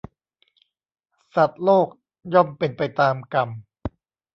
[1.35, 1.87] สัตว์โลก
[2.33, 3.49] ย่อมเป็นไปตามกรรม